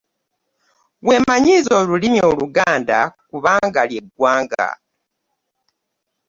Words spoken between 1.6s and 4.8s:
olulimi oluganda kubanga ly'eggwanga.